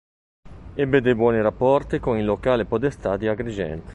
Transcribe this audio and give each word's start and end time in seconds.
Ebbe 0.73 0.99
dei 1.01 1.13
buoni 1.13 1.43
rapporti 1.43 1.99
con 1.99 2.17
il 2.17 2.25
locale 2.25 2.65
podestà 2.65 3.17
di 3.17 3.27
Agrigento. 3.27 3.89